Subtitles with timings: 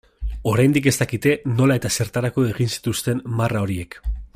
[0.51, 4.01] Oraindik ez dakite nola eta zertarako egin zituzten marra horiek.